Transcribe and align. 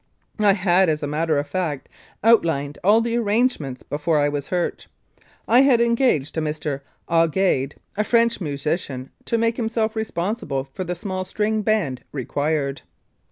I 0.39 0.53
had, 0.53 0.89
as 0.89 1.03
a 1.03 1.07
matter 1.07 1.37
of 1.37 1.47
fact, 1.47 1.87
outlined 2.23 2.79
all 2.83 3.01
the 3.01 3.15
arrangements 3.17 3.83
before 3.83 4.17
I 4.17 4.29
was 4.29 4.47
hurt. 4.47 4.87
I 5.47 5.61
had 5.61 5.79
engaged 5.79 6.35
a 6.35 6.41
Mr. 6.41 6.81
Augade, 7.07 7.75
a 7.95 8.03
French 8.03 8.41
musician, 8.41 9.11
to 9.25 9.37
make 9.37 9.57
himself 9.57 9.95
responsible 9.95 10.67
for 10.73 10.83
the 10.83 10.95
small 10.95 11.23
string 11.23 11.61
band 11.61 12.03
required. 12.11 12.81